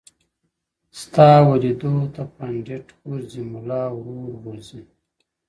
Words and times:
ستا 1.01 1.29
و 1.45 1.47
ليدو 1.61 1.93
ته 2.13 2.21
پنډت 2.35 2.85
غورځي! 3.03 3.43
مُلا 3.53 3.83
ورور 3.95 4.31
غورځي! 4.43 4.81